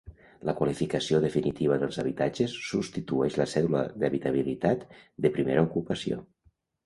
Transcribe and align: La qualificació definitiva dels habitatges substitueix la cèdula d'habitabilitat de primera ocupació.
La 0.49 0.53
qualificació 0.59 1.17
definitiva 1.25 1.75
dels 1.83 1.99
habitatges 2.03 2.55
substitueix 2.69 3.37
la 3.41 3.47
cèdula 3.53 3.83
d'habitabilitat 4.05 4.87
de 5.27 5.31
primera 5.39 5.67
ocupació. 5.69 6.19